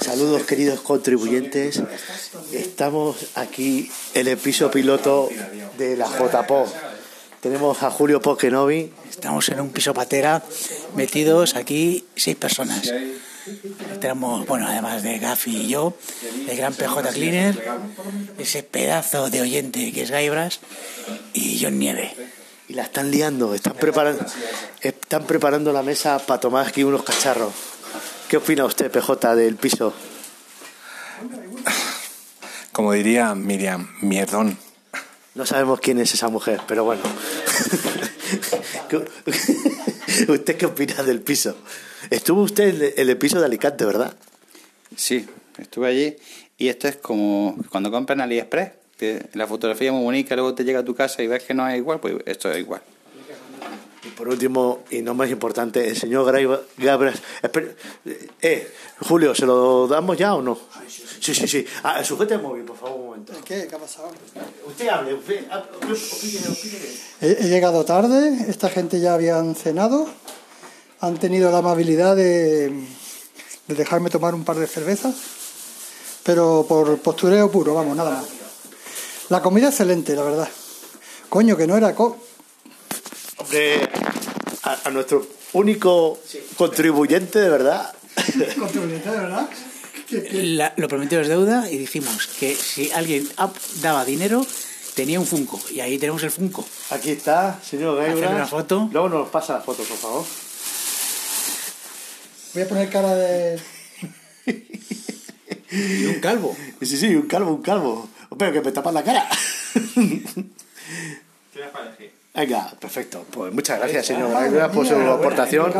Saludos 0.00 0.44
queridos 0.44 0.80
contribuyentes. 0.80 1.82
Estamos 2.52 3.16
aquí 3.34 3.90
en 4.14 4.28
el 4.28 4.36
piso 4.38 4.70
piloto 4.70 5.28
de 5.76 5.96
la 5.96 6.06
JPO. 6.06 6.66
Tenemos 7.40 7.82
a 7.82 7.90
Julio 7.90 8.20
Poquenovi. 8.20 8.92
Estamos 9.08 9.48
en 9.48 9.60
un 9.60 9.70
piso 9.70 9.94
patera 9.94 10.42
metidos 10.96 11.54
aquí 11.54 12.06
seis 12.16 12.36
personas. 12.36 12.92
Tenemos, 14.00 14.46
bueno, 14.46 14.66
además 14.66 15.02
de 15.02 15.18
Gafi 15.18 15.56
y 15.56 15.68
yo, 15.68 15.94
el 16.48 16.56
gran 16.56 16.74
PJ 16.74 17.10
Cleaner, 17.10 17.62
ese 18.38 18.62
pedazo 18.62 19.30
de 19.30 19.40
oyente 19.40 19.92
que 19.92 20.02
es 20.02 20.10
Gaibras 20.10 20.60
y 21.32 21.58
John 21.62 21.78
Nieve. 21.78 22.14
Y 22.68 22.74
la 22.74 22.82
están 22.82 23.10
liando, 23.10 23.54
están 23.54 23.74
preparando, 23.74 24.24
están 24.82 25.26
preparando 25.26 25.72
la 25.72 25.82
mesa 25.82 26.18
para 26.18 26.40
tomar 26.40 26.66
aquí 26.66 26.84
unos 26.84 27.02
cacharros. 27.02 27.52
¿Qué 28.28 28.36
opina 28.36 28.66
usted, 28.66 28.90
PJ, 28.90 29.36
del 29.36 29.56
piso? 29.56 29.94
Como 32.72 32.92
diría 32.92 33.34
Miriam, 33.34 33.88
mierdón. 34.02 34.58
No 35.34 35.46
sabemos 35.46 35.80
quién 35.80 35.98
es 35.98 36.12
esa 36.12 36.28
mujer, 36.28 36.60
pero 36.68 36.84
bueno. 36.84 37.00
¿Usted 40.28 40.56
qué 40.56 40.66
opina 40.66 41.02
del 41.02 41.22
piso? 41.22 41.56
Estuvo 42.10 42.42
usted 42.42 42.98
en 42.98 43.08
el 43.08 43.16
piso 43.16 43.40
de 43.40 43.46
Alicante, 43.46 43.86
¿verdad? 43.86 44.14
Sí, 44.94 45.26
estuve 45.56 45.88
allí. 45.88 46.16
Y 46.58 46.68
esto 46.68 46.86
es 46.86 46.96
como 46.96 47.56
cuando 47.70 47.90
compran 47.90 48.20
AliExpress, 48.20 48.72
que 48.98 49.26
la 49.32 49.46
fotografía 49.46 49.88
es 49.88 49.94
muy 49.94 50.04
bonita, 50.04 50.34
luego 50.34 50.54
te 50.54 50.64
llega 50.64 50.80
a 50.80 50.84
tu 50.84 50.94
casa 50.94 51.22
y 51.22 51.28
ves 51.28 51.44
que 51.44 51.54
no 51.54 51.66
es 51.66 51.78
igual, 51.78 51.98
pues 52.00 52.16
esto 52.26 52.50
es 52.50 52.58
igual. 52.58 52.82
Por 54.18 54.28
último, 54.28 54.80
y 54.90 55.00
no 55.00 55.14
más 55.14 55.30
importante, 55.30 55.90
el 55.90 55.96
señor 55.96 56.26
Gabriel. 56.26 57.14
Eh, 58.42 58.74
Julio, 59.06 59.32
¿se 59.32 59.46
lo 59.46 59.86
damos 59.86 60.18
ya 60.18 60.34
o 60.34 60.42
no? 60.42 60.58
Sí, 61.20 61.32
sí, 61.32 61.46
sí. 61.46 61.64
Ah, 61.84 62.02
sujete 62.02 62.34
el 62.34 62.42
móvil, 62.42 62.64
por 62.64 62.76
favor, 62.76 62.98
un 62.98 63.06
momento. 63.06 63.32
¿Qué? 63.44 63.68
¿Qué 63.68 63.76
ha 63.76 63.78
pasado? 63.78 64.10
Usted 64.66 64.88
hable, 64.88 65.14
usted. 65.14 65.44
He, 67.20 67.30
he 67.30 67.48
llegado 67.48 67.84
tarde, 67.84 68.46
esta 68.48 68.68
gente 68.68 68.98
ya 68.98 69.14
habían 69.14 69.54
cenado, 69.54 70.08
han 70.98 71.16
tenido 71.18 71.52
la 71.52 71.58
amabilidad 71.58 72.16
de, 72.16 72.70
de 73.68 73.74
dejarme 73.76 74.10
tomar 74.10 74.34
un 74.34 74.44
par 74.44 74.56
de 74.56 74.66
cervezas, 74.66 75.14
pero 76.24 76.66
por 76.68 76.98
postureo 76.98 77.52
puro, 77.52 77.72
vamos, 77.72 77.96
nada 77.96 78.10
más. 78.10 78.24
La 79.28 79.40
comida 79.42 79.68
excelente, 79.68 80.16
la 80.16 80.22
verdad. 80.24 80.48
Coño, 81.28 81.56
que 81.56 81.68
no 81.68 81.76
era... 81.76 81.94
Co 81.94 82.16
Hombre, 83.48 83.88
a, 84.62 84.78
a 84.84 84.90
nuestro 84.90 85.26
único 85.54 86.18
contribuyente, 86.58 87.38
de 87.38 87.48
verdad. 87.48 87.94
Contribuyente, 88.58 89.10
de 89.10 89.16
verdad. 89.18 89.48
La- 90.32 90.74
lo 90.76 90.86
prometido 90.88 91.22
es 91.22 91.28
deuda 91.28 91.70
y 91.70 91.78
dijimos 91.78 92.26
que 92.38 92.54
si 92.54 92.90
alguien 92.90 93.26
daba 93.80 94.04
dinero 94.04 94.44
tenía 94.94 95.18
un 95.18 95.26
Funko 95.26 95.58
y 95.70 95.80
ahí 95.80 95.96
tenemos 95.98 96.22
el 96.24 96.30
Funko. 96.30 96.66
Aquí 96.90 97.10
está, 97.10 97.58
señor 97.66 97.98
Hacer 98.00 98.12
Gaibra. 98.16 98.36
una 98.36 98.46
foto. 98.46 98.88
Luego 98.92 99.08
nos 99.08 99.28
pasa 99.30 99.54
la 99.54 99.60
foto, 99.62 99.82
por 99.84 99.96
favor. 99.96 100.24
Voy 102.54 102.62
a 102.62 102.68
poner 102.68 102.90
cara 102.90 103.14
de... 103.14 103.58
Y 105.70 106.04
un 106.06 106.20
calvo. 106.20 106.54
Sí, 106.82 106.96
sí, 106.98 107.14
un 107.14 107.26
calvo, 107.26 107.52
un 107.54 107.62
calvo. 107.62 108.08
Pero 108.38 108.52
que 108.52 108.60
me 108.60 108.72
tapas 108.72 108.92
la 108.94 109.02
cara. 109.04 109.26
Venga, 112.38 112.70
perfecto. 112.78 113.24
Pues 113.32 113.52
muchas 113.52 113.80
gracias, 113.80 114.06
señor 114.06 114.30
Gaibra, 114.30 114.70
por 114.70 114.86
su 114.86 114.94
aportación. 114.94 115.72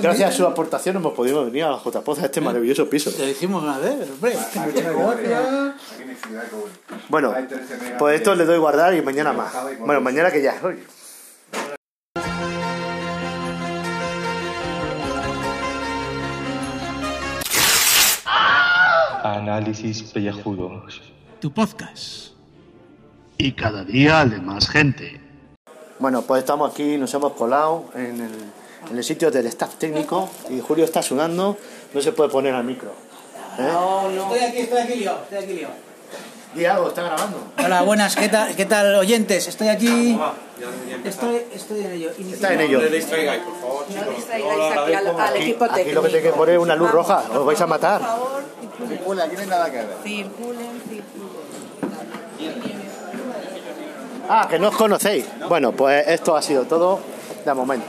Gracias 0.00 0.30
a 0.30 0.32
su 0.32 0.46
aportación 0.46 0.94
hemos 0.94 1.12
podido 1.12 1.44
venir 1.44 1.64
a 1.64 1.76
JPOZ 1.76 2.20
a 2.20 2.26
este 2.26 2.40
maravilloso 2.40 2.88
piso. 2.88 3.10
Te 3.10 3.26
dijimos 3.26 3.60
una 3.64 3.78
vez, 3.78 4.08
hombre. 4.08 4.36
Muchas 4.36 4.94
gracias. 4.94 5.74
Bueno, 7.08 7.34
pues 7.98 8.20
esto 8.20 8.36
le 8.36 8.44
doy 8.44 8.58
guardar 8.58 8.94
y 8.94 9.02
mañana 9.02 9.32
más. 9.32 9.52
Bueno, 9.80 10.00
mañana 10.00 10.30
que 10.30 10.40
ya. 10.40 10.54
Análisis 19.24 20.04
pellejudos. 20.12 21.02
Tu 21.40 21.52
podcast. 21.52 22.34
y 23.36 23.52
cada 23.52 23.84
día 23.84 24.24
de 24.26 24.38
más 24.38 24.68
gente. 24.68 25.29
Bueno, 26.00 26.22
pues 26.22 26.40
estamos 26.40 26.70
aquí, 26.72 26.96
nos 26.96 27.12
hemos 27.12 27.34
colado 27.34 27.84
en 27.94 28.22
el, 28.22 28.90
en 28.90 28.96
el 28.96 29.04
sitio 29.04 29.30
del 29.30 29.46
staff 29.48 29.74
técnico 29.74 30.30
y 30.48 30.58
Julio 30.60 30.86
está 30.86 31.02
sudando, 31.02 31.58
no 31.92 32.00
se 32.00 32.12
puede 32.12 32.30
poner 32.30 32.54
al 32.54 32.64
micro. 32.64 32.90
¿Eh? 33.58 33.68
Estoy 34.16 34.38
aquí, 34.40 34.58
estoy 34.60 34.78
aquí 34.78 35.04
yo, 35.04 35.12
estoy 35.22 35.38
aquí 35.38 35.60
yo. 35.60 35.68
Di 36.54 36.64
algo, 36.64 36.88
está 36.88 37.02
grabando. 37.02 37.38
Hola, 37.62 37.82
buenas, 37.82 38.16
¿qué 38.16 38.30
tal, 38.30 38.56
qué 38.56 38.64
tal 38.64 38.94
oyentes? 38.96 39.46
Estoy 39.46 39.68
aquí. 39.68 40.18
Estoy, 41.04 41.42
estoy 41.52 41.80
en 41.80 41.92
ello. 41.92 42.10
Está 42.32 42.54
en 42.54 42.60
ello. 42.62 42.80
No 42.80 42.86
distraigáis 42.88 43.42
aquí 43.42 44.94
al, 44.94 45.06
al 45.20 45.36
equipo 45.36 45.64
Aquí 45.66 45.74
técnico. 45.74 45.94
lo 45.96 46.02
que 46.02 46.08
tiene 46.08 46.22
que 46.22 46.32
poner 46.32 46.54
es 46.54 46.60
una 46.62 46.76
luz 46.76 46.90
roja, 46.90 47.24
os 47.30 47.44
vais 47.44 47.60
a 47.60 47.66
matar. 47.66 48.00
Por 48.00 48.08
favor, 48.08 48.42
circulen. 48.88 49.20
aquí 49.26 49.34
no 49.36 49.42
hay 49.42 49.46
nada 49.48 49.70
que 49.70 49.76
ver. 49.76 49.96
Circulen, 50.02 50.80
circulen. 50.88 51.29
Ah, 54.32 54.46
que 54.48 54.58
no 54.60 54.68
os 54.68 54.76
conocéis. 54.76 55.24
Bueno, 55.48 55.72
pues 55.72 56.06
esto 56.06 56.36
ha 56.36 56.42
sido 56.42 56.64
todo 56.64 57.00
de 57.44 57.52
momento. 57.54 57.86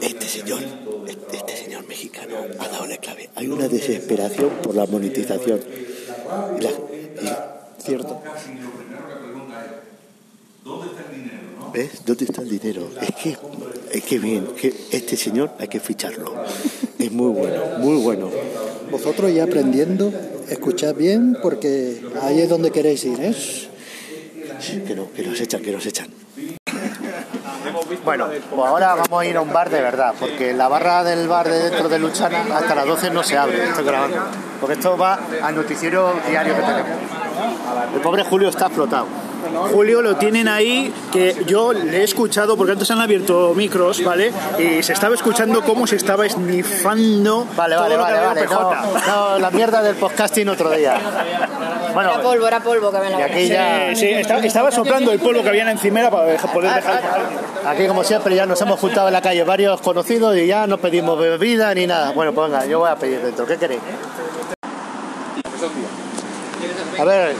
Este 0.00 0.26
señor, 0.28 0.60
este, 1.08 1.36
este 1.38 1.56
señor 1.56 1.86
mexicano 1.86 2.34
ha 2.60 2.68
dado 2.68 2.86
la 2.86 2.98
clave. 2.98 3.30
Hay 3.34 3.48
una 3.48 3.68
desesperación 3.68 4.50
por 4.62 4.74
la 4.74 4.84
monetización. 4.86 5.60
Y 6.58 6.60
la- 6.62 6.70
y- 6.70 7.82
cierto. 7.82 8.20
¿Ves? 11.72 12.04
¿Dónde 12.04 12.24
está 12.26 12.42
el 12.42 12.50
dinero? 12.50 12.86
Es 13.00 13.14
que, 13.14 13.36
es 13.92 14.04
que 14.04 14.18
bien, 14.18 14.48
que 14.48 14.68
este 14.90 15.16
señor 15.16 15.52
hay 15.58 15.68
que 15.68 15.80
ficharlo. 15.80 16.34
Es 16.98 17.10
muy 17.10 17.30
bueno, 17.32 17.62
muy 17.78 18.02
bueno. 18.02 18.28
Vosotros 18.92 19.32
ya 19.32 19.44
aprendiendo, 19.44 20.12
escuchad 20.50 20.94
bien 20.94 21.38
porque 21.42 22.02
ahí 22.20 22.42
es 22.42 22.48
donde 22.48 22.70
queréis 22.70 23.02
ir, 23.04 23.18
¿eh? 23.20 23.34
Que, 24.86 24.94
no, 24.94 25.10
que 25.10 25.22
nos 25.22 25.40
echan, 25.40 25.62
que 25.62 25.72
nos 25.72 25.86
echan. 25.86 26.08
Bueno, 28.04 28.28
pues 28.28 28.68
ahora 28.68 28.94
vamos 28.94 29.22
a 29.22 29.24
ir 29.24 29.36
a 29.36 29.40
un 29.40 29.50
bar 29.50 29.70
de 29.70 29.80
verdad, 29.80 30.12
porque 30.20 30.52
la 30.52 30.68
barra 30.68 31.04
del 31.04 31.26
bar 31.26 31.48
de 31.48 31.70
dentro 31.70 31.88
de 31.88 31.98
Luchana 31.98 32.44
hasta 32.54 32.74
las 32.74 32.86
12 32.86 33.10
no 33.10 33.22
se 33.22 33.38
abre, 33.38 33.64
estoy 33.64 33.84
grabando. 33.84 34.18
Porque 34.60 34.74
esto 34.74 34.96
va 34.98 35.18
al 35.42 35.54
noticiero 35.56 36.12
diario 36.28 36.54
que 36.54 36.60
tenemos. 36.60 36.98
El 37.94 38.00
pobre 38.02 38.24
Julio 38.24 38.50
está 38.50 38.66
explotado. 38.66 39.06
Julio 39.72 40.02
lo 40.02 40.16
tienen 40.16 40.48
ahí, 40.48 40.92
que 41.12 41.44
yo 41.46 41.72
le 41.72 42.00
he 42.00 42.04
escuchado, 42.04 42.56
porque 42.56 42.72
antes 42.72 42.90
han 42.90 43.00
abierto 43.00 43.52
micros, 43.54 44.02
¿vale? 44.04 44.32
Y 44.58 44.82
se 44.82 44.92
estaba 44.92 45.14
escuchando 45.14 45.62
cómo 45.62 45.86
se 45.86 45.96
estaba 45.96 46.26
esnifando 46.26 47.46
Vale, 47.56 47.74
todo 47.74 47.84
vale, 47.84 47.96
lo 47.96 48.06
que 48.06 48.12
vale, 48.12 48.26
vale. 48.26 48.42
PJ. 48.42 49.06
No, 49.06 49.30
no, 49.30 49.38
la 49.38 49.50
mierda 49.50 49.82
del 49.82 49.96
podcasting 49.96 50.48
otro 50.48 50.70
día. 50.70 50.94
Bueno, 51.94 52.12
Era 52.12 52.22
polvo, 52.22 52.46
era 52.48 52.60
polvo 52.60 52.90
que 52.90 52.98
me 52.98 53.10
la 53.10 53.20
y 53.20 53.22
aquí 53.22 53.48
ya... 53.48 53.88
Sí, 53.90 53.96
sí, 53.96 54.06
estaba, 54.08 54.40
estaba 54.40 54.70
soplando 54.70 55.12
el 55.12 55.20
polvo 55.20 55.42
que 55.42 55.48
había 55.50 55.62
en 55.62 55.66
la 55.66 55.72
encimera 55.72 56.10
para 56.10 56.36
poder 56.36 56.74
dejar... 56.74 57.02
Aquí, 57.66 57.86
como 57.86 58.02
siempre, 58.02 58.34
ya 58.34 58.46
nos 58.46 58.60
hemos 58.60 58.80
juntado 58.80 59.08
en 59.08 59.12
la 59.12 59.22
calle 59.22 59.44
varios 59.44 59.80
conocidos 59.80 60.36
y 60.36 60.46
ya 60.46 60.66
no 60.66 60.78
pedimos 60.78 61.18
bebida 61.18 61.74
ni 61.74 61.86
nada. 61.86 62.12
Bueno, 62.12 62.32
pues 62.32 62.50
venga, 62.50 62.66
yo 62.66 62.80
voy 62.80 62.90
a 62.90 62.96
pedir 62.96 63.20
dentro. 63.20 63.46
¿Qué 63.46 63.56
queréis? 63.56 63.80
A 66.98 67.04
ver, 67.04 67.34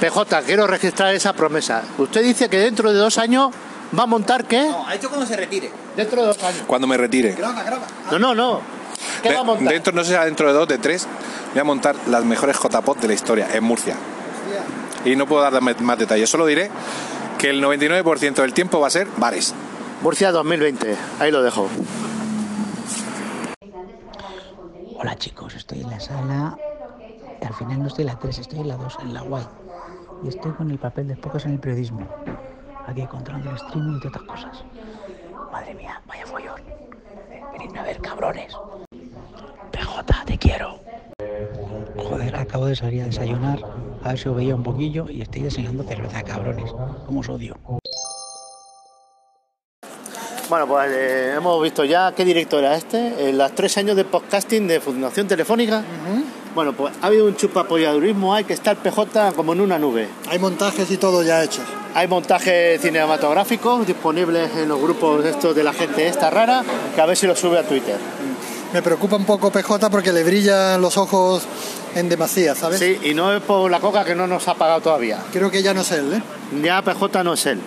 PJ, 0.00 0.42
quiero 0.46 0.66
registrar 0.66 1.14
esa 1.14 1.32
promesa. 1.32 1.82
Usted 1.98 2.22
dice 2.22 2.48
que 2.48 2.58
dentro 2.58 2.92
de 2.92 2.98
dos 2.98 3.18
años 3.18 3.50
va 3.96 4.04
a 4.04 4.06
montar 4.06 4.44
qué? 4.44 4.58
ha 4.86 4.92
dicho 4.92 5.08
cuando 5.08 5.26
se 5.26 5.36
retire. 5.36 5.70
Dentro 5.96 6.20
de 6.22 6.26
dos 6.28 6.42
años. 6.42 6.62
Cuando 6.66 6.86
me 6.86 6.96
retire. 6.96 7.36
No, 8.10 8.18
no, 8.18 8.34
no. 8.34 8.60
¿Qué 9.22 9.28
De- 9.30 9.34
va 9.34 9.40
a 9.40 9.44
montar? 9.44 9.68
dentro, 9.72 9.92
no 9.92 10.04
sé 10.04 10.16
si 10.16 10.24
dentro 10.24 10.46
de 10.48 10.52
dos, 10.54 10.68
de 10.68 10.78
tres, 10.78 11.06
voy 11.52 11.60
a 11.60 11.64
montar 11.64 11.96
las 12.08 12.24
mejores 12.24 12.56
JPOT 12.58 13.00
de 13.00 13.08
la 13.08 13.14
historia 13.14 13.48
en 13.52 13.64
Murcia. 13.64 13.96
Y 15.04 15.16
no 15.16 15.26
puedo 15.26 15.42
dar 15.42 15.60
más 15.60 15.80
más 15.80 15.98
detalles, 15.98 16.30
solo 16.30 16.46
diré 16.46 16.70
que 17.38 17.50
el 17.50 17.62
99% 17.62 18.34
del 18.36 18.54
tiempo 18.54 18.80
va 18.80 18.86
a 18.86 18.90
ser 18.90 19.06
bares. 19.18 19.54
Murcia 20.02 20.32
2020. 20.32 20.96
Ahí 21.20 21.30
lo 21.30 21.42
dejo. 21.42 21.68
Hola 24.96 25.16
chicos, 25.18 25.54
estoy 25.54 25.80
en 25.82 25.90
la 25.90 26.00
sala. 26.00 26.56
Al 27.46 27.52
final 27.54 27.80
no 27.80 27.86
estoy 27.88 28.02
en 28.02 28.08
la 28.08 28.18
3, 28.18 28.38
estoy 28.38 28.60
en 28.60 28.68
la 28.68 28.76
2, 28.76 28.98
en 29.02 29.14
la 29.14 29.20
guay. 29.20 29.44
Y 30.22 30.28
estoy 30.28 30.52
con 30.52 30.70
el 30.70 30.78
papel 30.78 31.08
de 31.08 31.16
pocos 31.16 31.44
en 31.44 31.52
el 31.52 31.60
periodismo. 31.60 32.06
Aquí 32.86 33.06
controlando 33.06 33.50
el 33.50 33.56
streaming 33.56 33.96
y 33.96 34.00
todas 34.00 34.16
estas 34.16 34.22
cosas. 34.22 34.64
Madre 35.52 35.74
mía, 35.74 36.00
vaya 36.06 36.26
follón. 36.26 36.60
Venidme 37.52 37.78
a 37.78 37.82
ver, 37.82 38.00
cabrones. 38.00 38.56
PJ, 39.70 40.24
te 40.24 40.38
quiero. 40.38 40.80
Joder, 41.96 42.34
acabo 42.36 42.66
de 42.66 42.76
salir 42.76 43.02
a 43.02 43.06
desayunar. 43.06 43.60
A 44.02 44.08
ver 44.08 44.18
si 44.18 44.28
os 44.28 44.36
veía 44.36 44.54
un 44.54 44.62
poquillo 44.62 45.08
y 45.08 45.22
estoy 45.22 45.42
desayunando 45.42 45.84
cerveza, 45.84 46.22
cabrones. 46.22 46.72
Como 47.06 47.20
os 47.20 47.28
odio. 47.28 47.56
Bueno, 50.48 50.66
pues 50.66 50.90
eh, 50.92 51.34
hemos 51.36 51.62
visto 51.62 51.84
ya 51.84 52.12
qué 52.14 52.24
directo 52.24 52.58
era 52.58 52.76
este, 52.76 53.28
en 53.30 53.38
los 53.38 53.52
tres 53.54 53.76
años 53.78 53.96
de 53.96 54.04
podcasting 54.04 54.66
de 54.66 54.80
Fundación 54.80 55.26
Telefónica. 55.26 55.82
Bueno, 56.54 56.72
pues 56.72 56.94
ha 57.02 57.08
habido 57.08 57.26
un 57.26 57.34
chupapolladurismo, 57.34 58.32
hay 58.32 58.44
que 58.44 58.52
estar 58.52 58.76
PJ 58.76 59.32
como 59.32 59.54
en 59.54 59.60
una 59.60 59.78
nube. 59.78 60.08
Hay 60.28 60.38
montajes 60.38 60.88
y 60.90 60.96
todo 60.96 61.22
ya 61.24 61.42
hecho. 61.42 61.60
Hay 61.94 62.06
montajes 62.06 62.80
cinematográficos 62.80 63.86
disponibles 63.86 64.50
en 64.56 64.68
los 64.68 64.80
grupos 64.80 65.24
estos 65.24 65.54
de 65.56 65.64
la 65.64 65.72
gente 65.72 66.06
esta 66.06 66.30
rara, 66.30 66.62
que 66.94 67.00
a 67.00 67.06
ver 67.06 67.16
si 67.16 67.26
los 67.26 67.38
sube 67.38 67.58
a 67.58 67.64
Twitter. 67.64 67.96
Me 68.72 68.82
preocupa 68.82 69.16
un 69.16 69.24
poco 69.24 69.50
PJ 69.50 69.90
porque 69.90 70.12
le 70.12 70.22
brillan 70.22 70.80
los 70.80 70.96
ojos 70.96 71.42
en 71.96 72.08
demasía, 72.08 72.54
¿sabes? 72.54 72.78
Sí, 72.78 72.98
y 73.02 73.14
no 73.14 73.32
es 73.32 73.42
por 73.42 73.68
la 73.70 73.80
coca 73.80 74.04
que 74.04 74.14
no 74.14 74.26
nos 74.28 74.46
ha 74.46 74.54
pagado 74.54 74.80
todavía. 74.80 75.18
Creo 75.32 75.50
que 75.50 75.62
ya 75.62 75.74
no 75.74 75.80
es 75.80 75.90
él, 75.90 76.12
¿eh? 76.12 76.22
Ya 76.62 76.82
PJ 76.82 77.24
no 77.24 77.34
es 77.34 77.46
él. 77.46 77.60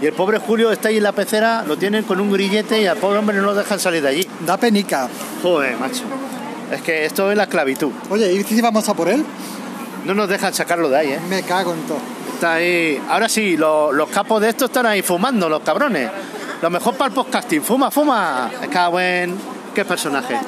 Y 0.00 0.06
el 0.06 0.12
pobre 0.12 0.38
Julio 0.38 0.70
está 0.70 0.88
ahí 0.88 0.98
en 0.98 1.02
la 1.02 1.12
pecera, 1.12 1.64
lo 1.66 1.76
tienen 1.76 2.04
con 2.04 2.20
un 2.20 2.30
grillete 2.30 2.80
y 2.80 2.86
al 2.86 2.98
pobre 2.98 3.18
hombre 3.18 3.36
no 3.36 3.44
lo 3.44 3.54
dejan 3.54 3.80
salir 3.80 4.02
de 4.02 4.08
allí. 4.08 4.28
Da 4.44 4.56
penica. 4.58 5.08
Joder, 5.42 5.76
macho. 5.78 6.02
Es 6.72 6.82
que 6.82 7.04
esto 7.04 7.30
es 7.30 7.36
la 7.36 7.44
esclavitud. 7.44 7.92
Oye, 8.10 8.32
¿y 8.32 8.42
si 8.42 8.60
vamos 8.60 8.88
a 8.88 8.94
por 8.94 9.08
él? 9.08 9.24
No 10.04 10.14
nos 10.14 10.28
dejan 10.28 10.52
sacarlo 10.54 10.88
de 10.88 10.96
ahí, 10.96 11.08
¿eh? 11.12 11.20
Me 11.28 11.42
cago 11.42 11.72
en 11.72 11.80
todo. 11.82 11.98
Está 12.34 12.54
ahí. 12.54 13.00
Ahora 13.08 13.28
sí, 13.28 13.56
lo- 13.56 13.92
los 13.92 14.08
capos 14.08 14.40
de 14.40 14.48
esto 14.50 14.66
están 14.66 14.86
ahí 14.86 15.02
fumando, 15.02 15.48
los 15.48 15.60
cabrones. 15.62 16.10
Lo 16.62 16.70
mejor 16.70 16.94
para 16.94 17.08
el 17.08 17.14
podcasting. 17.14 17.62
Fuma, 17.62 17.90
fuma. 17.90 18.50
Es 18.62 18.68
que 18.68 18.86
buen. 18.88 19.36
Qué 19.74 19.84
personaje. 19.84 20.38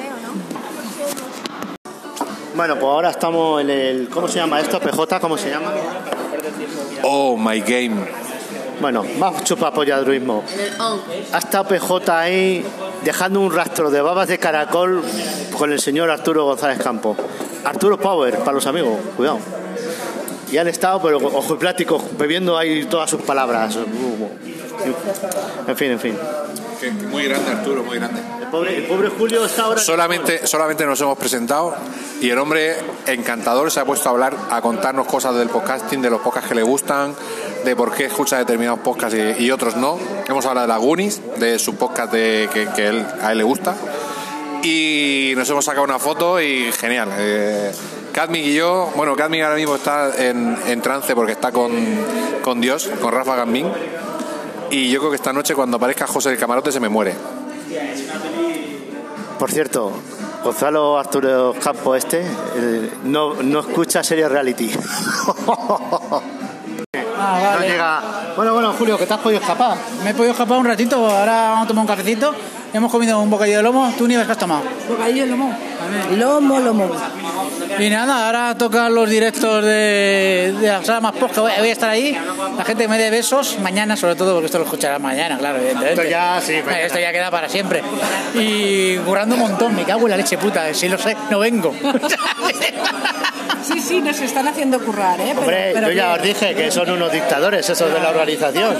Bueno, 2.55 2.73
pues 2.75 2.85
ahora 2.85 3.09
estamos 3.11 3.61
en 3.61 3.69
el. 3.69 4.09
¿Cómo 4.09 4.27
se 4.27 4.39
llama 4.39 4.59
esto? 4.59 4.79
PJ, 4.79 5.19
¿cómo 5.19 5.37
se 5.37 5.49
llama? 5.49 5.71
Oh, 7.03 7.37
my 7.37 7.61
game. 7.61 7.95
Bueno, 8.81 9.03
más 9.17 9.43
chupapolladruismo. 9.43 10.43
Ha 11.33 11.37
estado 11.37 11.65
PJ 11.67 12.17
ahí 12.19 12.65
dejando 13.09 13.41
un 13.41 13.51
rastro 13.51 13.89
de 13.89 14.01
babas 14.01 14.27
de 14.27 14.37
caracol 14.37 15.01
con 15.57 15.71
el 15.71 15.81
señor 15.81 16.11
Arturo 16.11 16.45
González 16.45 16.77
Campo. 16.77 17.17
Arturo 17.65 17.97
Power, 17.97 18.37
para 18.37 18.51
los 18.51 18.67
amigos, 18.67 18.99
cuidado. 19.17 19.39
Y 20.51 20.59
han 20.59 20.67
estado, 20.67 21.01
pero 21.01 21.17
ojo 21.17 21.55
y 21.55 21.57
plático, 21.57 21.99
bebiendo 22.19 22.55
ahí 22.55 22.85
todas 22.85 23.09
sus 23.09 23.23
palabras. 23.23 23.79
En 25.67 25.75
fin, 25.75 25.89
en 25.89 25.99
fin. 25.99 26.15
Muy 27.09 27.23
grande, 27.23 27.49
Arturo, 27.49 27.83
muy 27.83 27.97
grande. 27.97 28.21
El 28.41 28.47
pobre, 28.49 28.77
el 28.77 28.83
pobre 28.83 29.09
Julio 29.09 29.43
está 29.43 29.63
ahora. 29.63 29.81
Solamente, 29.81 30.45
solamente 30.45 30.85
nos 30.85 31.01
hemos 31.01 31.17
presentado 31.17 31.75
y 32.21 32.29
el 32.29 32.37
hombre 32.37 32.75
encantador 33.07 33.71
se 33.71 33.79
ha 33.79 33.85
puesto 33.85 34.07
a 34.09 34.11
hablar, 34.11 34.37
a 34.51 34.61
contarnos 34.61 35.07
cosas 35.07 35.35
del 35.35 35.49
podcasting, 35.49 36.03
de 36.03 36.11
los 36.11 36.21
podcasts 36.21 36.47
que 36.47 36.55
le 36.55 36.63
gustan, 36.63 37.15
de 37.65 37.75
por 37.75 37.93
qué 37.93 38.05
escucha 38.05 38.37
determinados 38.37 38.79
podcasts 38.79 39.17
y, 39.39 39.43
y 39.45 39.51
otros 39.51 39.75
no. 39.75 39.97
Hemos 40.27 40.45
hablado 40.45 40.67
de 40.67 40.73
la 40.73 40.77
Goonies, 40.79 41.21
de 41.39 41.59
su 41.59 41.75
podcast 41.75 42.11
de, 42.11 42.49
que, 42.53 42.67
que 42.75 42.87
él- 42.87 43.05
a 43.21 43.31
él 43.31 43.37
le 43.39 43.43
gusta. 43.43 43.75
Y 44.63 45.33
nos 45.37 45.49
hemos 45.49 45.63
sacado 45.65 45.83
una 45.85 45.99
foto 45.99 46.41
y 46.41 46.71
genial. 46.73 47.09
Eh, 47.17 47.71
y 48.33 48.53
yo, 48.53 48.91
bueno, 48.97 49.15
Cadmic 49.15 49.41
ahora 49.43 49.55
mismo 49.55 49.75
está 49.75 50.11
en, 50.17 50.57
en 50.67 50.81
trance 50.81 51.15
porque 51.15 51.31
está 51.31 51.53
con, 51.53 51.71
con 52.43 52.59
Dios, 52.59 52.89
con 53.01 53.13
Rafa 53.13 53.35
Gambín. 53.37 53.71
Y 54.69 54.89
yo 54.91 54.99
creo 54.99 55.11
que 55.11 55.15
esta 55.15 55.31
noche 55.31 55.55
cuando 55.55 55.77
aparezca 55.77 56.05
José 56.05 56.29
del 56.29 56.37
Camarote 56.37 56.71
se 56.71 56.79
me 56.81 56.89
muere. 56.89 57.13
Por 59.39 59.49
cierto, 59.49 59.93
Gonzalo 60.43 60.97
Arturo 60.99 61.55
Campo 61.63 61.95
este 61.95 62.25
no, 63.05 63.35
no 63.41 63.59
escucha 63.61 64.03
serie 64.03 64.27
reality. 64.27 64.69
Ah, 67.19 67.55
No 67.59 67.65
llega. 67.65 68.01
Bueno, 68.35 68.53
bueno, 68.53 68.73
Julio, 68.73 68.97
que 68.97 69.05
te 69.05 69.13
has 69.13 69.19
podido 69.19 69.41
escapar. 69.41 69.77
Me 70.03 70.11
he 70.11 70.13
podido 70.13 70.31
escapar 70.31 70.57
un 70.57 70.65
ratito, 70.65 70.95
ahora 71.09 71.49
vamos 71.51 71.65
a 71.65 71.67
tomar 71.67 71.81
un 71.83 71.87
cafecito. 71.87 72.33
Hemos 72.71 72.91
comido 72.91 73.19
un 73.19 73.31
bocadillo 73.31 73.57
de 73.57 73.63
lomo, 73.63 73.91
tú 73.97 74.07
ni 74.07 74.15
ves 74.15 74.27
que 74.27 74.31
has 74.33 74.37
tomado. 74.37 74.61
Bocadillo 74.87 75.23
de 75.23 75.29
lomo. 75.31 75.57
Lomo, 76.17 76.59
lomo. 76.59 76.91
Y 77.79 77.89
nada, 77.89 78.27
ahora 78.27 78.55
tocan 78.55 78.93
los 78.93 79.09
directos 79.09 79.63
de, 79.63 80.53
de 80.59 80.67
la 80.67 80.83
sala 80.83 81.01
más 81.01 81.13
posca. 81.13 81.41
Voy, 81.41 81.51
voy 81.57 81.69
a 81.69 81.71
estar 81.71 81.89
ahí. 81.89 82.15
La 82.57 82.63
gente 82.63 82.87
me 82.87 82.97
dé 82.99 83.09
besos 83.09 83.57
mañana, 83.59 83.95
sobre 83.97 84.15
todo, 84.15 84.33
porque 84.33 84.45
esto 84.47 84.59
lo 84.59 84.65
escuchará 84.65 84.99
mañana, 84.99 85.37
claro, 85.39 85.57
evidentemente. 85.57 86.01
Esto 86.01 86.11
ya, 86.11 86.39
sí, 86.41 86.53
Eh, 86.53 86.63
Esto 86.85 86.99
ya 86.99 87.11
queda 87.11 87.31
para 87.31 87.49
siempre. 87.49 87.81
Y 88.35 88.97
currando 88.97 89.33
un 89.35 89.41
montón, 89.41 89.75
me 89.75 89.83
cago 89.83 90.01
en 90.03 90.11
la 90.11 90.17
leche 90.17 90.37
puta. 90.37 90.71
Si 90.73 90.87
lo 90.89 90.97
sé, 90.99 91.17
no 91.31 91.39
vengo. 91.39 91.73
Sí, 93.71 93.79
sí, 93.81 94.01
nos 94.01 94.19
están 94.19 94.47
haciendo 94.47 94.79
currar, 94.79 95.21
¿eh? 95.21 95.35
Hombre, 95.37 95.71
pero 95.73 95.89
yo 95.89 95.93
ya 95.93 96.13
os 96.13 96.23
dije 96.23 96.55
que 96.55 96.71
son 96.71 96.89
unos 96.89 97.11
dictadores 97.11 97.69
esos 97.69 97.93
de 97.93 97.99
la 97.99 98.09
organización. 98.09 98.75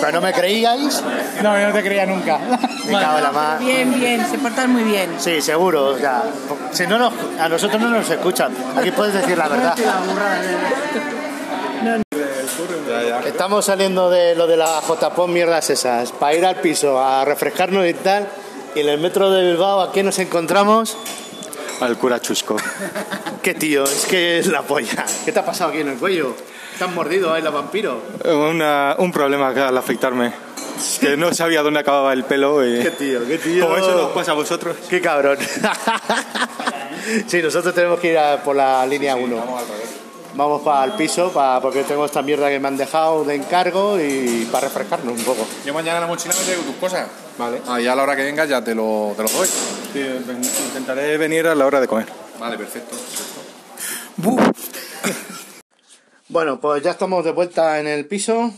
Pero 0.00 0.12
no 0.12 0.20
me 0.20 0.32
creíais. 0.32 1.02
No, 1.42 1.58
yo 1.58 1.66
no 1.68 1.72
te 1.72 1.82
creía 1.82 2.06
nunca. 2.06 2.38
Me 2.86 2.92
cago 2.92 3.18
en 3.18 3.24
la 3.24 3.32
mar. 3.32 3.58
Bien, 3.58 3.92
bien, 3.98 4.24
se 4.30 4.38
portan 4.38 4.70
muy 4.70 4.84
bien. 4.84 5.10
Sí, 5.18 5.40
seguro. 5.40 5.98
sea, 5.98 6.22
si 6.70 6.86
no 6.86 6.98
nos, 6.98 7.12
a 7.40 7.48
nosotros 7.48 7.80
no 7.80 7.88
nos 7.88 8.08
escuchan. 8.08 8.52
Aquí 8.76 8.92
puedes 8.92 9.14
decir 9.14 9.36
la 9.36 9.48
verdad. 9.48 9.74
Estamos 13.26 13.64
saliendo 13.64 14.08
de 14.08 14.36
lo 14.36 14.46
de 14.46 14.56
la 14.56 14.80
JPON 14.80 15.32
mierdas 15.32 15.70
esas, 15.70 16.12
para 16.12 16.34
ir 16.34 16.46
al 16.46 16.56
piso 16.56 17.02
a 17.02 17.24
refrescarnos 17.24 17.86
y 17.86 17.94
tal. 17.94 18.28
Y 18.74 18.80
en 18.80 18.88
el 18.88 18.98
metro 18.98 19.30
de 19.30 19.44
Bilbao, 19.48 19.80
¿a 19.80 19.92
qué 19.92 20.02
nos 20.02 20.18
encontramos? 20.18 20.96
Al 21.82 21.98
cura 21.98 22.20
Chusco. 22.20 22.56
¿Qué 23.42 23.54
tío? 23.54 23.84
Es 23.84 24.06
que 24.06 24.38
es 24.38 24.46
la 24.46 24.62
polla. 24.62 25.04
¿Qué 25.24 25.32
te 25.32 25.38
ha 25.40 25.44
pasado 25.44 25.70
aquí 25.70 25.80
en 25.80 25.88
el 25.88 25.96
cuello? 25.98 26.34
¿Te 26.78 26.84
han 26.84 26.94
mordido 26.94 27.32
ahí 27.32 27.42
los 27.42 27.52
vampiros? 27.52 27.96
Una- 28.24 28.94
un 28.98 29.10
problema 29.12 29.48
al 29.48 29.76
afeitarme. 29.76 30.32
Que 31.00 31.16
no 31.16 31.34
sabía 31.34 31.62
dónde 31.62 31.80
acababa 31.80 32.12
el 32.12 32.24
pelo 32.24 32.64
y... 32.66 32.80
¿Qué 32.82 32.90
tío? 32.92 33.26
¿Qué 33.26 33.38
tío? 33.38 33.64
Como 33.64 33.76
eso 33.76 33.96
nos 33.96 34.10
pasa 34.12 34.30
a 34.32 34.34
vosotros. 34.34 34.76
Qué 34.88 35.00
cabrón. 35.00 35.38
sí, 37.26 37.42
nosotros 37.42 37.74
tenemos 37.74 37.98
que 38.00 38.12
ir 38.12 38.18
a- 38.18 38.42
por 38.42 38.56
la 38.56 38.86
línea 38.86 39.14
1. 39.16 39.44
Vamos 40.34 40.62
para 40.62 40.84
el 40.84 40.92
piso, 40.92 41.30
para, 41.30 41.60
porque 41.60 41.82
tengo 41.84 42.06
esta 42.06 42.22
mierda 42.22 42.48
que 42.48 42.58
me 42.58 42.68
han 42.68 42.76
dejado 42.78 43.22
de 43.24 43.34
encargo 43.34 44.00
y 44.00 44.48
para 44.50 44.66
refrescarnos 44.68 45.18
un 45.18 45.24
poco. 45.24 45.46
Yo 45.66 45.74
mañana 45.74 45.98
en 45.98 46.02
la 46.02 46.06
mochila 46.06 46.34
me 46.38 46.42
traigo 46.44 46.62
tus 46.62 46.76
cosas. 46.76 47.06
Vale. 47.36 47.60
Ah, 47.68 47.78
y 47.80 47.86
a 47.86 47.94
la 47.94 48.02
hora 48.02 48.16
que 48.16 48.22
vengas 48.24 48.48
ya 48.48 48.64
te 48.64 48.74
lo, 48.74 49.12
te 49.16 49.22
lo 49.22 49.28
doy. 49.28 49.46
Sí, 49.46 50.00
ven- 50.26 50.42
intentaré 50.42 51.18
venir 51.18 51.46
a 51.46 51.54
la 51.54 51.66
hora 51.66 51.80
de 51.80 51.86
comer. 51.88 52.06
Vale, 52.40 52.56
perfecto. 52.56 52.96
Bueno, 56.28 56.60
pues 56.60 56.82
ya 56.82 56.92
estamos 56.92 57.24
de 57.26 57.32
vuelta 57.32 57.78
en 57.78 57.86
el 57.86 58.06
piso 58.06 58.54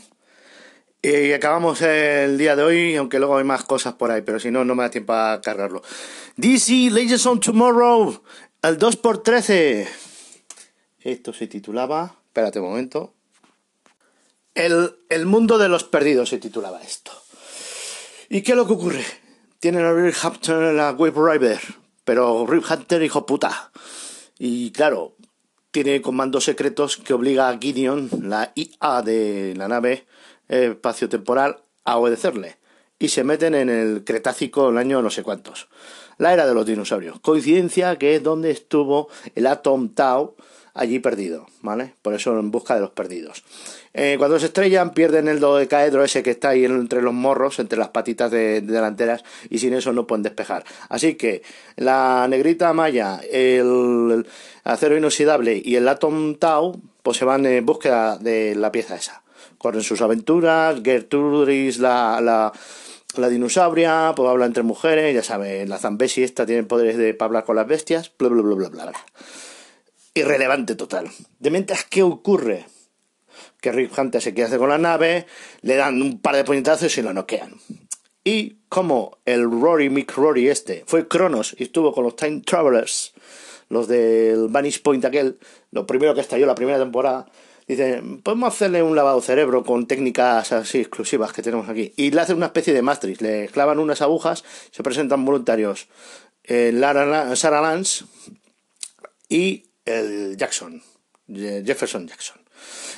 y 1.03 1.33
acabamos 1.33 1.83
el 1.83 2.39
día 2.39 2.55
de 2.55 2.63
hoy, 2.63 2.95
aunque 2.97 3.19
luego 3.19 3.37
hay 3.37 3.43
más 3.43 3.65
cosas 3.65 3.95
por 3.95 4.13
ahí, 4.13 4.23
pero 4.23 4.39
si 4.39 4.53
no, 4.53 4.65
no 4.65 4.77
me 4.77 4.85
da 4.85 4.91
tiempo 4.91 5.13
a 5.13 5.41
cargarlo. 5.41 5.83
DC 6.37 6.91
Legends 6.93 7.27
on 7.27 7.41
Tomorrow, 7.41 8.23
el 8.63 8.79
2x13. 8.79 9.89
Esto 11.05 11.35
se 11.35 11.47
titulaba, 11.47 12.17
espérate 12.27 12.61
un 12.61 12.71
momento. 12.71 13.13
El, 14.55 14.97
el 15.11 15.27
mundo 15.27 15.59
de 15.59 15.69
los 15.69 15.85
perdidos 15.85 16.31
se 16.31 16.39
titulaba 16.39 16.81
esto. 16.83 17.13
¿Y 18.31 18.41
qué 18.41 18.53
es 18.53 18.57
lo 18.57 18.67
que 18.67 18.73
ocurre? 18.73 19.05
Tienen 19.61 19.85
a 19.85 19.93
Rip 19.93 20.15
Hunter 20.25 20.63
en 20.63 20.77
la 20.79 20.93
Wave 20.93 21.39
Rider, 21.39 21.61
pero 22.05 22.47
Rip 22.47 22.65
Hunter 22.69 23.03
hijo 23.03 23.27
puta. 23.27 23.71
Y 24.39 24.71
claro, 24.71 25.15
tiene 25.71 26.01
comandos 26.01 26.45
secretos 26.45 26.97
que 26.97 27.13
obliga 27.13 27.51
a 27.51 27.59
Gideon, 27.59 28.09
la 28.23 28.53
IA 28.55 29.03
de 29.03 29.55
la 29.57 29.69
nave 29.69 30.07
espacio-temporal, 30.49 31.63
a 31.85 31.99
obedecerle. 31.99 32.57
Y 32.99 33.09
se 33.09 33.25
meten 33.25 33.55
en 33.55 33.69
el 33.69 34.05
Cretácico, 34.05 34.71
el 34.71 34.79
año 34.79 35.03
no 35.03 35.11
sé 35.11 35.23
cuántos. 35.23 35.69
La 36.17 36.33
era 36.33 36.47
de 36.47 36.55
los 36.55 36.65
dinosaurios. 36.65 37.21
Coincidencia 37.21 37.97
que 37.97 38.15
es 38.15 38.23
donde 38.23 38.51
estuvo 38.51 39.09
el 39.35 39.47
Atom 39.47 39.91
Tau 39.91 40.37
allí 40.75 40.99
perdido, 40.99 41.47
¿vale? 41.63 41.95
Por 42.03 42.15
eso 42.15 42.39
en 42.39 42.51
busca 42.51 42.75
de 42.75 42.81
los 42.81 42.91
perdidos. 42.91 43.45
Eh, 43.95 44.17
cuando 44.19 44.41
se 44.41 44.47
estrellan 44.47 44.93
pierden 44.93 45.29
el 45.29 45.39
dodecaedro 45.39 46.03
ese 46.03 46.25
que 46.25 46.33
está 46.33 46.49
ahí 46.51 46.65
entre 46.65 47.01
los 47.01 47.15
morros, 47.15 47.61
entre 47.61 47.79
las 47.79 47.89
patitas 47.91 48.31
de- 48.33 48.61
delanteras 48.61 49.23
y 49.49 49.59
sin 49.61 49.73
eso 49.73 49.93
no 49.93 50.07
pueden 50.09 50.25
despejar. 50.25 50.65
Así 50.89 51.15
que 51.15 51.43
la 51.77 52.27
negrita 52.29 52.73
maya, 52.73 53.21
el, 53.31 54.27
acero 54.65 54.97
inoxidable 54.97 55.63
y 55.65 55.77
el 55.77 55.87
Atom 55.89 56.35
Tau 56.35 56.81
pues 57.05 57.19
se 57.19 57.25
van 57.25 57.47
en 57.47 57.65
búsqueda 57.65 58.19
de 58.19 58.57
la 58.57 58.73
pieza 58.73 58.97
esa. 58.97 59.23
Corren 59.59 59.83
sus 59.83 60.01
aventuras, 60.03 60.81
Gertrudis, 60.83 61.79
la, 61.79 62.21
la, 62.21 62.53
la 63.17 63.29
dinosauria, 63.29 64.13
pues 64.17 64.29
habla 64.29 64.47
entre 64.47 64.63
mujeres, 64.65 65.15
ya 65.15 65.23
saben, 65.23 65.69
la 65.69 65.79
Zambesi 65.79 66.23
esta 66.25 66.45
tiene 66.47 66.65
poderes 66.65 66.97
de 66.97 67.15
para 67.15 67.27
hablar 67.29 67.45
con 67.45 67.57
las 67.57 67.67
bestias, 67.69 68.11
bla 68.19 68.29
bla 68.29 68.43
bla 68.43 68.55
bla 68.57 68.69
bla. 68.71 68.85
bla. 68.87 68.99
Irrelevante 70.15 70.75
total. 70.77 71.11
De 71.39 71.51
mientras, 71.51 71.85
¿qué 71.85 72.03
ocurre? 72.03 72.67
Que 73.61 73.73
Rick 73.73 73.99
Hunter 73.99 74.23
se 74.23 74.43
hacer 74.43 74.59
con 74.59 74.69
la 74.69 74.79
nave, 74.79 75.27
le 75.63 75.77
dan 75.77 76.01
un 76.01 76.21
par 76.21 76.37
de 76.37 76.45
puñetazos 76.45 76.97
y 76.97 77.03
lo 77.03 77.13
noquean. 77.13 77.55
Y 78.23 78.59
como 78.69 79.19
el 79.25 79.51
Rory, 79.51 79.91
Mick 79.91 80.15
Rory 80.17 80.49
este, 80.49 80.85
fue 80.87 81.09
Cronos 81.09 81.55
y 81.59 81.65
estuvo 81.65 81.93
con 81.93 82.05
los 82.05 82.17
Time 82.17 82.41
Travelers, 82.41 83.13
los 83.69 83.89
del 83.89 84.49
Vanish 84.49 84.83
Point 84.83 85.05
aquel, 85.05 85.39
lo 85.73 85.87
primero 85.87 86.15
que 86.15 86.21
estalló 86.21 86.47
la 86.47 86.55
primera 86.55 86.79
temporada, 86.79 87.27
Dice, 87.67 88.03
podemos 88.23 88.53
hacerle 88.53 88.83
un 88.83 88.95
lavado 88.95 89.23
cerebro 89.23 89.65
con 89.65 89.87
técnicas 89.87 90.53
así 90.53 90.81
exclusivas 90.81 91.33
que 91.33 91.43
tenemos 91.43 91.69
aquí. 91.69 91.95
Y 91.97 92.11
le 92.11 92.21
hacen 92.21 92.37
una 92.37 92.47
especie 92.47 92.75
de 92.75 92.83
matrix, 92.83 93.23
le 93.23 93.49
clavan 93.49 93.79
unas 93.79 94.03
agujas, 94.03 94.45
se 94.71 94.83
presentan 94.83 95.25
voluntarios 95.25 95.89
eh, 96.43 96.79
Sarah 96.79 97.63
Lance 97.63 98.05
y 99.31 99.64
el 99.85 100.37
Jackson, 100.37 100.83
Jefferson 101.29 102.09
Jackson. 102.09 102.39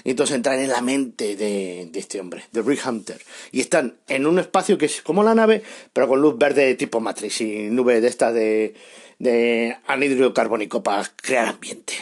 Y 0.04 0.10
entonces 0.10 0.36
entran 0.36 0.60
en 0.60 0.68
la 0.68 0.80
mente 0.80 1.36
de, 1.36 1.90
este 1.94 2.20
hombre, 2.20 2.44
de 2.52 2.62
Rick 2.62 2.86
Hunter. 2.86 3.20
Y 3.50 3.60
están 3.60 3.96
en 4.06 4.26
un 4.26 4.38
espacio 4.38 4.78
que 4.78 4.86
es 4.86 5.02
como 5.02 5.24
la 5.24 5.34
nave, 5.34 5.62
pero 5.92 6.06
con 6.08 6.20
luz 6.20 6.38
verde 6.38 6.74
tipo 6.76 7.00
Matrix 7.00 7.40
y 7.40 7.68
nube 7.70 8.00
de 8.00 8.08
esta 8.08 8.32
de, 8.32 8.74
de 9.18 9.76
anhídrido 9.86 10.32
carbónico 10.32 10.82
para 10.82 11.04
crear 11.16 11.48
ambiente 11.48 11.94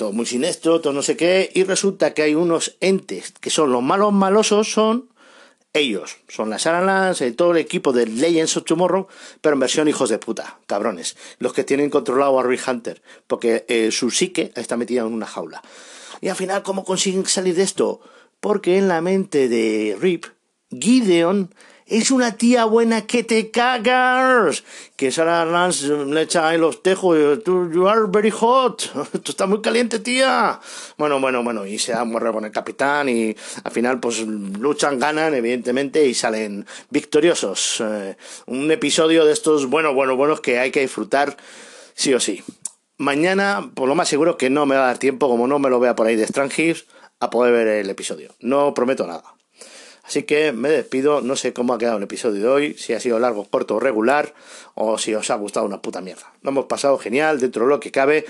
todo 0.00 0.14
muy 0.14 0.24
siniestro, 0.24 0.80
todo 0.80 0.94
no 0.94 1.02
sé 1.02 1.14
qué, 1.14 1.50
y 1.52 1.64
resulta 1.64 2.14
que 2.14 2.22
hay 2.22 2.34
unos 2.34 2.78
entes 2.80 3.34
que 3.38 3.50
son 3.50 3.70
los 3.70 3.82
malos 3.82 4.14
malosos, 4.14 4.72
son 4.72 5.09
ellos, 5.72 6.18
son 6.28 6.50
las 6.50 6.62
Sarah 6.62 7.14
y 7.20 7.30
todo 7.32 7.52
el 7.52 7.58
equipo 7.58 7.92
de 7.92 8.06
Legends 8.06 8.56
of 8.56 8.64
Tomorrow, 8.64 9.06
pero 9.40 9.54
en 9.54 9.60
versión 9.60 9.88
hijos 9.88 10.10
de 10.10 10.18
puta, 10.18 10.58
cabrones, 10.66 11.16
los 11.38 11.52
que 11.52 11.64
tienen 11.64 11.90
controlado 11.90 12.38
a 12.40 12.42
Rick 12.42 12.66
Hunter, 12.66 13.02
porque 13.26 13.64
eh, 13.68 13.90
su 13.92 14.10
psique 14.10 14.52
está 14.56 14.76
metida 14.76 15.02
en 15.02 15.12
una 15.12 15.26
jaula. 15.26 15.62
Y 16.20 16.28
al 16.28 16.36
final, 16.36 16.62
¿cómo 16.62 16.84
consiguen 16.84 17.24
salir 17.26 17.54
de 17.54 17.62
esto? 17.62 18.00
Porque 18.40 18.78
en 18.78 18.88
la 18.88 19.00
mente 19.00 19.48
de 19.48 19.96
Rip, 20.00 20.26
Gideon 20.70 21.54
es 21.90 22.12
una 22.12 22.36
tía 22.36 22.64
buena 22.66 23.04
que 23.04 23.24
te 23.24 23.50
cagas. 23.50 24.62
Que 24.96 25.10
Sarah 25.10 25.44
Lance 25.44 25.88
le 25.88 26.22
echa 26.22 26.48
ahí 26.48 26.56
los 26.56 26.84
tejos. 26.84 27.18
You 27.44 27.88
are 27.88 28.02
very 28.08 28.30
hot. 28.30 28.82
Tú 29.24 29.32
estás 29.32 29.48
muy 29.48 29.60
caliente, 29.60 29.98
tía. 29.98 30.60
Bueno, 30.96 31.20
bueno, 31.20 31.42
bueno. 31.42 31.66
Y 31.66 31.78
se 31.78 31.92
da 31.92 32.04
morrer 32.04 32.32
con 32.32 32.44
el 32.44 32.52
capitán. 32.52 33.08
Y 33.08 33.36
al 33.64 33.72
final, 33.72 33.98
pues 33.98 34.20
luchan, 34.20 35.00
ganan, 35.00 35.34
evidentemente, 35.34 36.06
y 36.06 36.14
salen 36.14 36.64
victoriosos. 36.90 37.80
Eh, 37.80 38.16
un 38.46 38.70
episodio 38.70 39.24
de 39.24 39.32
estos, 39.32 39.66
bueno, 39.66 39.92
bueno, 39.92 40.16
buenos 40.16 40.40
que 40.40 40.60
hay 40.60 40.70
que 40.70 40.80
disfrutar 40.80 41.36
sí 41.94 42.14
o 42.14 42.20
sí. 42.20 42.44
Mañana, 42.98 43.68
por 43.74 43.88
lo 43.88 43.96
más 43.96 44.08
seguro 44.08 44.36
que 44.36 44.48
no 44.48 44.64
me 44.64 44.76
va 44.76 44.84
a 44.84 44.86
dar 44.88 44.98
tiempo, 44.98 45.28
como 45.28 45.48
no 45.48 45.58
me 45.58 45.70
lo 45.70 45.80
vea 45.80 45.96
por 45.96 46.06
ahí 46.06 46.14
de 46.14 46.26
Strangers, 46.26 46.86
a 47.18 47.30
poder 47.30 47.52
ver 47.52 47.66
el 47.66 47.90
episodio. 47.90 48.32
No 48.38 48.74
prometo 48.74 49.06
nada. 49.06 49.39
Así 50.10 50.24
que 50.24 50.50
me 50.50 50.68
despido, 50.70 51.20
no 51.20 51.36
sé 51.36 51.52
cómo 51.52 51.72
ha 51.72 51.78
quedado 51.78 51.98
el 51.98 52.02
episodio 52.02 52.42
de 52.42 52.48
hoy, 52.48 52.74
si 52.74 52.94
ha 52.94 52.98
sido 52.98 53.20
largo, 53.20 53.44
corto 53.44 53.76
o 53.76 53.78
regular, 53.78 54.34
o 54.74 54.98
si 54.98 55.14
os 55.14 55.30
ha 55.30 55.36
gustado 55.36 55.64
una 55.64 55.82
puta 55.82 56.00
mierda. 56.00 56.32
Lo 56.42 56.50
hemos 56.50 56.64
pasado 56.64 56.98
genial, 56.98 57.38
dentro 57.38 57.62
de 57.62 57.68
lo 57.68 57.78
que 57.78 57.92
cabe. 57.92 58.24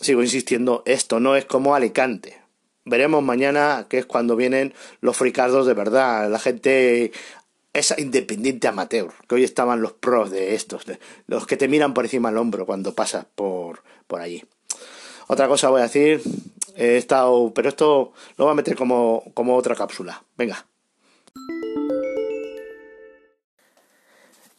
Sigo 0.00 0.24
insistiendo, 0.24 0.82
esto 0.86 1.20
no 1.20 1.36
es 1.36 1.44
como 1.44 1.76
Alicante. 1.76 2.40
Veremos 2.84 3.22
mañana, 3.22 3.86
que 3.88 3.98
es 3.98 4.06
cuando 4.06 4.34
vienen 4.34 4.74
los 5.02 5.16
fricardos 5.16 5.68
de 5.68 5.74
verdad, 5.74 6.28
la 6.28 6.40
gente 6.40 7.12
esa 7.72 7.94
independiente 8.00 8.66
amateur, 8.66 9.12
que 9.28 9.36
hoy 9.36 9.44
estaban 9.44 9.82
los 9.82 9.92
pros 9.92 10.32
de 10.32 10.56
estos, 10.56 10.82
los 11.28 11.46
que 11.46 11.56
te 11.56 11.68
miran 11.68 11.94
por 11.94 12.06
encima 12.06 12.30
del 12.30 12.38
hombro 12.38 12.66
cuando 12.66 12.92
pasas 12.92 13.24
por, 13.36 13.84
por 14.08 14.20
allí. 14.20 14.42
Otra 15.28 15.46
cosa 15.46 15.70
voy 15.70 15.78
a 15.78 15.84
decir, 15.84 16.22
he 16.74 16.96
estado, 16.96 17.52
pero 17.54 17.68
esto 17.68 18.12
lo 18.36 18.46
voy 18.46 18.50
a 18.50 18.56
meter 18.56 18.74
como, 18.74 19.22
como 19.32 19.54
otra 19.54 19.76
cápsula. 19.76 20.24
Venga. 20.36 20.66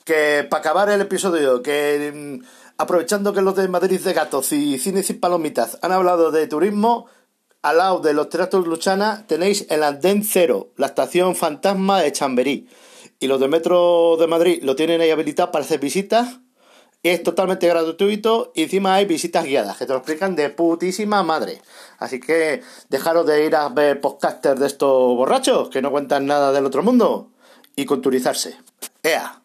Que 0.06 0.46
para 0.50 0.62
acabar 0.62 0.90
el 0.90 1.02
episodio, 1.02 1.62
que 1.62 2.12
mm, 2.14 2.46
aprovechando 2.78 3.34
que 3.34 3.42
los 3.42 3.56
de 3.56 3.68
Madrid 3.68 4.00
de 4.00 4.14
Gatos 4.14 4.54
y 4.54 4.80
Cine 4.80 5.04
sin 5.04 5.20
Palomitas 5.20 5.80
han 5.82 5.92
hablado 5.92 6.32
de 6.32 6.48
turismo, 6.48 7.08
al 7.64 7.80
lado 7.80 8.00
de 8.00 8.14
los 8.14 8.30
teatros 8.30 8.68
Luchana 8.68 9.26
tenéis 9.28 9.66
el 9.70 9.84
Andén 9.84 10.24
Cero, 10.24 10.70
la 10.78 10.86
estación 10.86 11.36
fantasma 11.36 12.02
de 12.02 12.12
Chamberí. 12.12 12.70
Y 13.20 13.28
los 13.28 13.40
de 13.40 13.48
Metro 13.48 14.18
de 14.20 14.28
Madrid 14.28 14.60
lo 14.62 14.76
tienen 14.76 15.02
ahí 15.02 15.10
habilitado 15.10 15.52
para 15.52 15.66
hacer 15.66 15.80
visitas. 15.80 16.40
Es 17.02 17.24
totalmente 17.24 17.68
gratuito 17.68 18.52
y 18.54 18.64
encima 18.64 18.96
hay 18.96 19.06
visitas 19.06 19.46
guiadas 19.46 19.78
que 19.78 19.86
te 19.86 19.94
lo 19.94 20.00
explican 20.00 20.36
de 20.36 20.50
putísima 20.52 21.24
madre. 21.24 21.62
Así 21.98 22.20
que 22.20 22.62
dejaros 22.90 23.26
de 23.26 23.46
ir 23.46 23.56
a 23.56 23.70
ver 23.70 24.02
podcasters 24.02 24.60
de 24.60 24.68
estos 24.68 25.16
borrachos 25.16 25.70
que 25.70 25.82
no 25.82 25.90
cuentan 25.90 26.28
nada 26.28 26.52
del 26.52 26.66
otro 26.66 26.84
mundo 26.84 27.32
y 27.76 27.86
culturizarse. 27.86 28.58
¡Ea! 29.02 29.45